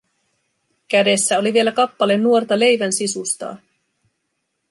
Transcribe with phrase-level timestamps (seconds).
[0.87, 3.57] Kädessä oli vielä kappale nuorta leivänsisustaa.